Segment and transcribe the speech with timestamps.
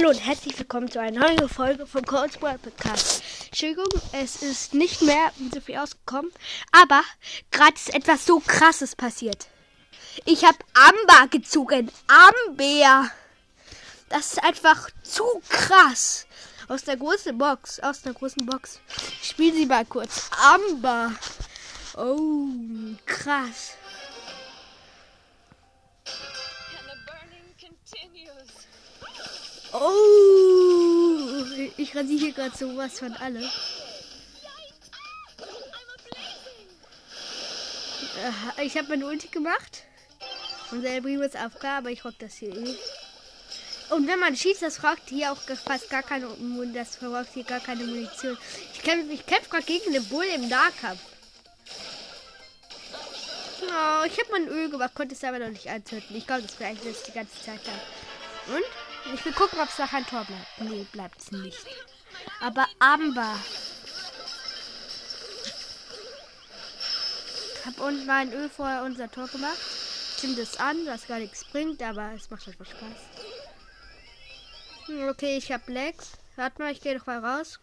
[0.00, 3.22] Hallo und herzlich willkommen zu einer neuen Folge vom Cold World Podcast.
[3.48, 6.32] Entschuldigung, es ist nicht mehr so viel ausgekommen,
[6.72, 7.02] aber
[7.50, 9.48] gerade ist etwas so krasses passiert.
[10.24, 11.90] Ich habe Amber gezogen.
[12.06, 13.10] Amber.
[14.08, 16.26] Das ist einfach zu krass.
[16.68, 18.80] Aus der großen Box, aus der großen Box.
[19.20, 20.30] Ich spiele sie mal kurz.
[20.42, 21.12] Amber.
[21.98, 22.46] Oh,
[23.04, 23.74] krass.
[29.72, 31.44] Oh,
[31.76, 33.48] ich rasiere hier gerade sowas von alle.
[38.58, 39.84] Äh, ich habe meine Ulti gemacht.
[40.72, 42.76] Und der Primo ist AFK, aber ich rock das hier eh.
[43.90, 46.28] Und wenn man schießt, das fragt hier auch fast gar keine.
[46.72, 48.38] Das verbraucht hier gar keine Munition.
[48.72, 51.00] Ich kämpfe ich kämpf gerade gegen den Bull im Nahkampf.
[53.62, 56.16] Oh, ich habe mein Öl gemacht, konnte es aber noch nicht anzünden.
[56.16, 58.54] Ich glaube, das bleibt jetzt die ganze Zeit da.
[58.54, 58.64] Und?
[59.14, 60.60] Ich will gucken, ob es nach ein Tor bleibt.
[60.60, 61.66] Nee, bleibt es nicht.
[62.40, 63.36] Aber Amber.
[67.54, 69.58] Ich habe unten mein Öl vorher unser Tor gemacht.
[70.16, 73.26] Stimmt es an, was gar nichts bringt, aber es macht einfach Spaß.
[74.86, 76.12] Hm, okay, ich habe Lex.
[76.36, 77.60] Warte mal, ich gehe noch mal raus.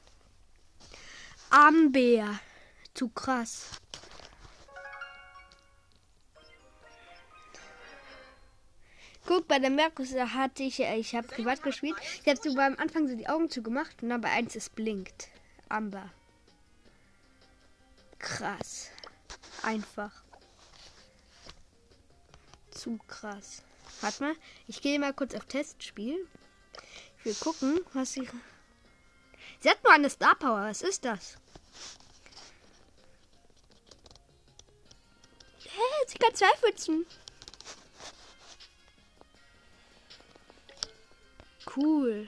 [1.49, 2.39] Amber.
[2.93, 3.71] Zu krass.
[9.27, 11.97] Guck, bei der Merkus hatte ich, äh, ich habe privat gespielt.
[12.23, 15.27] Ich habe so beim Anfang so die Augen zugemacht und dann bei eins es blinkt.
[15.67, 16.13] Amber.
[18.19, 18.89] Krass.
[19.63, 20.23] Einfach.
[22.71, 23.63] Zu krass.
[23.99, 26.25] Warte mal, ich gehe mal kurz auf Testspiel.
[27.19, 28.29] Ich will gucken, was sie.
[29.59, 30.61] Sie hat nur eine Star Power.
[30.61, 31.35] Was ist das?
[35.63, 37.05] Hä, hey, sie kann zwei Pfützen.
[41.77, 42.27] Cool.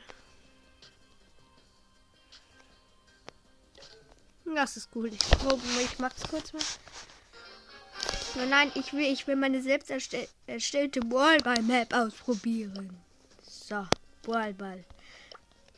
[4.56, 5.08] Das ist cool.
[5.14, 6.64] Ich, probe, ich mach's kurz mal.
[8.48, 12.98] Nein, ich will, ich will meine selbst erstell, erstellte Ballball-Map ausprobieren.
[13.42, 13.86] So,
[14.24, 14.86] Ballball.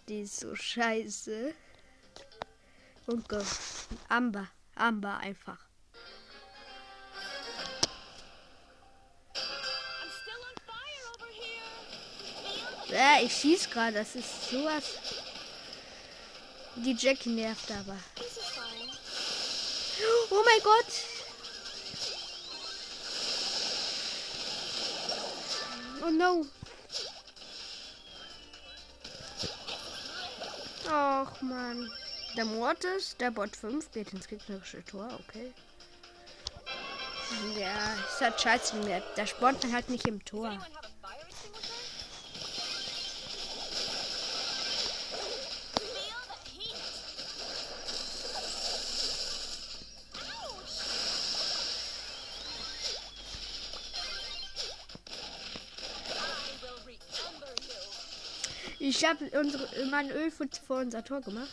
[0.08, 1.54] Die ist so scheiße.
[3.08, 3.42] Und go.
[4.10, 4.48] Amber.
[4.76, 5.71] Amber einfach.
[12.92, 13.94] Ja, ich schieß gerade.
[13.94, 14.84] Das ist sowas.
[16.76, 17.98] Die Jackie nervt aber.
[20.30, 20.86] Oh mein Gott.
[26.04, 26.46] Oh no.
[30.90, 31.92] Ach man.
[32.36, 35.52] Der Mortis, der Bot 5 geht ins gegnerische Tor, okay.
[37.58, 39.04] Ja, ist halt scheiße.
[39.18, 40.58] Der spawnt halt nicht im Tor.
[58.84, 61.48] Ich habe unsere mein Öl vor unser Tor gemacht.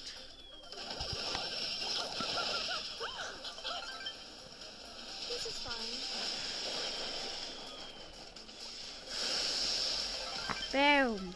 [10.72, 11.34] Boom.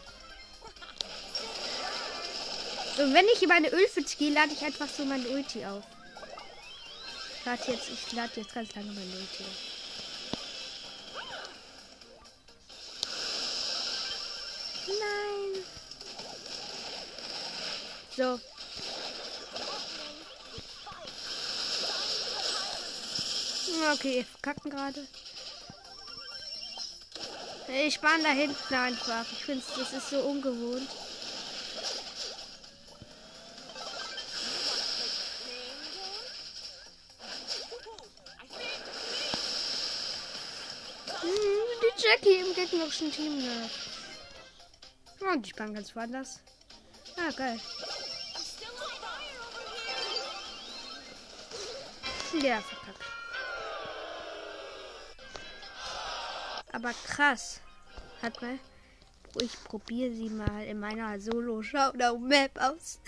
[2.97, 5.83] Und wenn ich in meine Ölpfütze gehe, lade ich einfach so mein Ulti auf.
[7.45, 9.72] Lade jetzt, ich lade jetzt ganz lange mein Ulti auf.
[18.15, 18.39] So.
[23.93, 25.07] Okay, wir verkacken gerade.
[27.67, 29.25] Ich spann da hinten einfach.
[29.31, 30.89] Ich finde, das ist so ungewohnt.
[41.21, 41.29] Hm,
[41.81, 43.39] die Jackie im gegnerischen Team.
[43.39, 43.69] Ne?
[45.31, 46.39] Und die spannen ganz woanders.
[47.17, 47.59] Ah, geil.
[52.41, 53.03] Ja, verpackt.
[56.71, 57.61] Aber krass.
[58.21, 58.57] Hat mal.
[59.41, 62.99] Ich probiere sie mal in meiner Solo-Showdown-Map aus.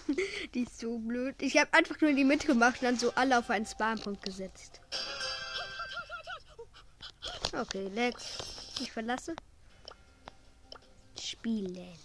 [0.54, 1.36] die ist so blöd.
[1.40, 4.80] Ich habe einfach nur die Mitte gemacht und dann so alle auf einen Spawnpunkt gesetzt.
[7.52, 8.38] Okay, Lex.
[8.80, 9.34] Ich verlasse.
[11.20, 11.98] Spielen.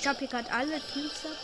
[0.00, 1.36] Ich habe hier gerade alle Teams ab.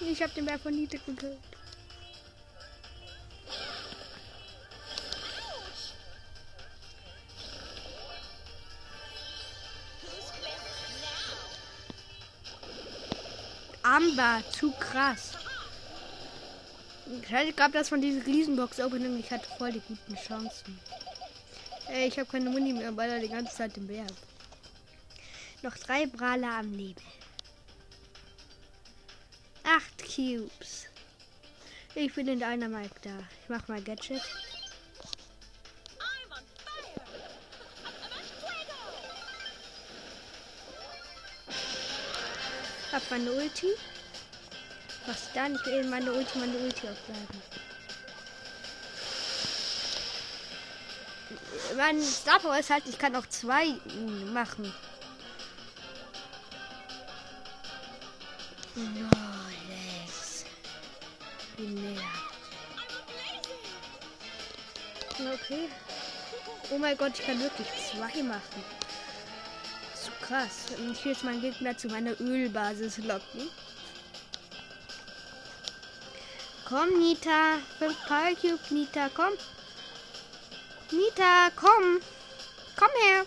[0.00, 1.38] Ich habe den Bär von Niete gekillt.
[13.84, 15.45] Amber, zu krass.
[17.08, 17.22] Ich
[17.56, 20.78] glaube, das von diesen Riesenbox Opening, ich hatte voll die guten Chancen.
[21.88, 24.06] Ey, ich habe keine Muni mehr, weil er die ganze Zeit im Bär.
[25.62, 27.02] Noch drei Brawler am Leben.
[29.62, 30.86] Acht Cubes.
[31.94, 33.18] Ich bin in einer Mike da.
[33.42, 34.22] Ich mach mal Gadget.
[42.92, 43.68] Hab meine Ulti.
[45.06, 45.54] Was dann?
[45.54, 47.42] Ich will meine Ulti, meine Ulti aufladen.
[51.76, 53.74] Mein Star ist halt, ich kann auch zwei
[54.32, 54.72] machen.
[58.74, 59.08] No,
[59.68, 60.44] Lex.
[65.18, 65.68] Okay.
[66.70, 68.64] Oh mein Gott, ich kann wirklich zwei machen.
[69.94, 70.66] Zu krass.
[70.76, 73.48] Und ich will jetzt meinen Gegner zu meiner Ölbasis locken.
[76.68, 77.58] Komm, Nita.
[77.78, 79.32] Fünf Power Cube, Nita, komm.
[80.90, 82.00] Nita, komm.
[82.76, 83.24] Komm her.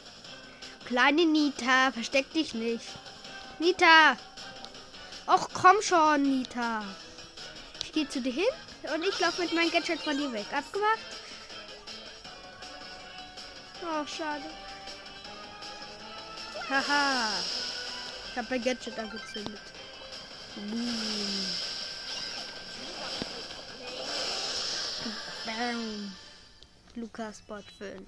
[0.86, 2.86] Kleine Nita, versteck dich nicht.
[3.59, 4.18] Nita.
[5.25, 6.83] Och, komm schon, Nita.
[7.81, 8.53] Ich gehe zu dir hin
[8.94, 10.45] und ich laufe mit meinem Gadget von dir weg.
[10.51, 11.00] Abgemacht?
[13.81, 14.44] Oh, schade.
[16.69, 17.30] Haha.
[18.31, 19.62] Ich habe mein Gadget angezündet.
[20.56, 21.69] Boom.
[25.59, 26.13] Bam.
[26.95, 28.01] Lukas Bot 5.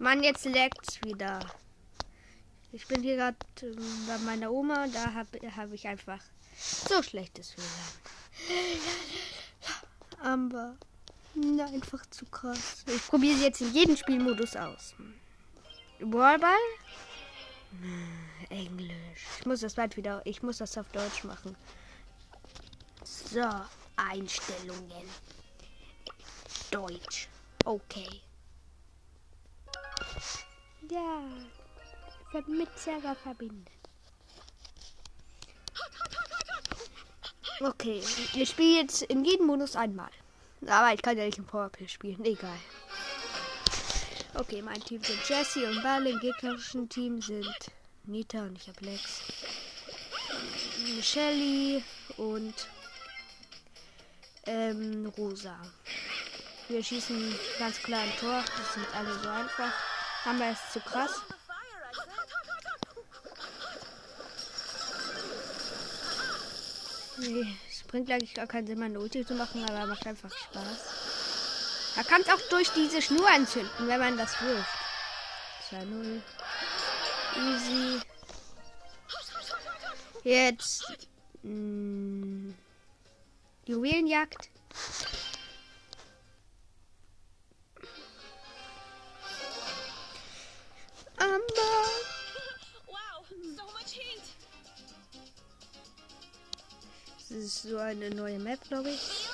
[0.00, 1.38] Mann, jetzt leckt's wieder.
[2.72, 3.76] Ich bin hier gerade äh,
[4.08, 6.20] bei meiner Oma und da habe hab ich einfach
[6.58, 8.02] so schlechtes WLAN.
[10.20, 10.76] Aber
[11.36, 12.84] na, einfach zu krass.
[12.88, 14.96] Ich probiere sie jetzt in jedem Spielmodus aus.
[16.00, 16.58] Wallball?
[18.48, 19.26] Englisch.
[19.38, 20.22] Ich muss das bald wieder.
[20.24, 21.54] Ich muss das auf Deutsch machen.
[23.04, 23.48] So,
[23.94, 25.06] Einstellungen.
[26.70, 27.28] Deutsch.
[27.64, 28.20] Okay.
[30.88, 31.22] Ja.
[32.46, 33.64] Mit Server verbinden.
[37.60, 38.02] Okay,
[38.34, 40.10] ich spiele jetzt in jedem Modus einmal.
[40.66, 42.24] Aber ich kann ja nicht im Powerplay spielen.
[42.24, 42.58] Egal.
[44.34, 46.06] Okay, mein Team sind Jesse und Ball.
[46.06, 47.54] Im gegnerischen Team sind
[48.04, 49.20] Nita und ich habe Lex.
[51.02, 51.84] Shelly
[52.16, 52.54] und
[54.46, 55.60] ähm, Rosa.
[56.70, 58.44] Wir schießen ganz klar ein Tor.
[58.56, 59.72] Das sind alle so einfach.
[60.24, 61.10] Wir es zu krass.
[67.18, 71.96] Nee, es bringt eigentlich gar keinen Sinn, meine Ulti zu machen, aber macht einfach Spaß.
[71.96, 74.70] Da kann es auch durch diese Schnur entzünden, wenn man das wirft.
[75.72, 76.20] 2-0.
[77.36, 78.00] Easy.
[80.22, 81.08] Jetzt.
[81.42, 82.54] Mh, mm,
[83.66, 84.50] Juwelenjagd.
[91.20, 91.70] Amber.
[97.28, 99.28] Das ist so eine neue Map, glaube ich.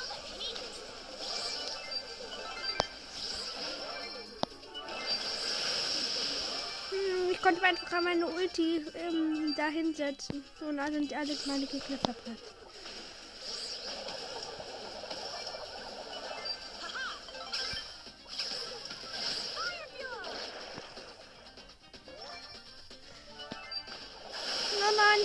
[6.91, 10.45] Hm, ich konnte einfach meine Ulti ähm, da hinsetzen.
[10.61, 12.39] Und dann sind alle meine Gegner verbrannt.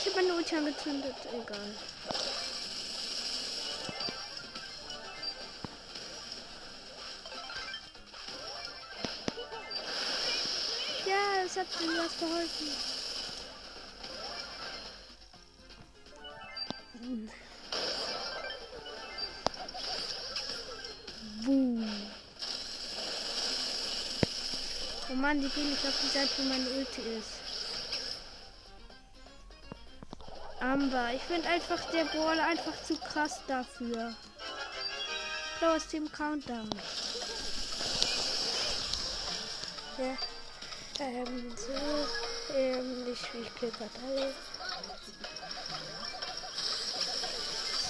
[0.03, 1.15] Ich habe meine Ulti angezündet.
[1.31, 1.59] Egal.
[11.53, 12.67] das hat mir was geholfen.
[21.43, 22.07] Boom.
[25.09, 27.40] Oh Mann, die gehen nicht auf die Seite, wo meine Ulti ist.
[30.61, 34.13] Amber, ich finde einfach der Brawler einfach zu krass dafür.
[35.59, 36.69] Los, Team Countdown.
[39.97, 40.17] Ja.
[40.99, 43.21] Ähm, so, ähm, ich,
[43.59, 44.33] gerade alle.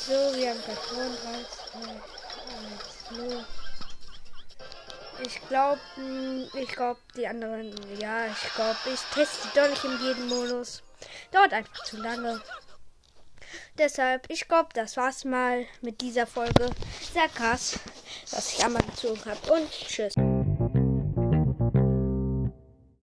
[0.08, 1.18] So, wir haben gewonnen.
[1.24, 1.90] 3, 2,
[3.18, 3.46] 1, 0.
[5.25, 5.80] ich glaube,
[6.54, 10.84] ich glaube, die anderen, ja, ich glaube, ich teste doch nicht in jedem Modus.
[11.32, 12.42] Dauert einfach zu lange.
[13.78, 16.70] Deshalb, ich glaube, das war's mal mit dieser Folge.
[17.13, 17.80] Sehr krass,
[18.32, 19.54] was ich einmal gezogen habe.
[19.54, 20.13] Und tschüss.